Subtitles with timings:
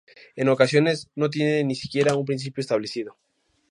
[0.35, 3.19] En ocasiones no tiene ni siquiera un principio establecido.